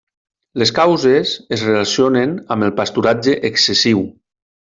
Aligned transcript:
Les 0.61 0.69
causes 0.79 1.33
es 1.57 1.65
relacionen 1.67 2.33
amb 2.55 2.67
el 2.69 2.73
pasturatge 2.81 3.39
excessiu. 3.53 4.03